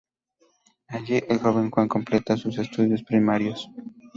Allí, 0.87 1.21
el 1.29 1.37
joven 1.37 1.69
Juan 1.69 1.87
completa 1.87 2.35
sus 2.35 2.57
estudios 2.57 3.03
primarios. 3.03 3.69